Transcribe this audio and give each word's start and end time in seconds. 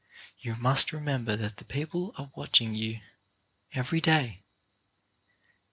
You 0.39 0.55
must 0.55 0.91
re 0.93 0.99
member 0.99 1.37
that 1.37 1.57
the 1.57 1.63
people 1.63 2.15
are 2.17 2.31
watching 2.33 2.73
you 2.73 3.01
every 3.71 4.01
day. 4.01 4.41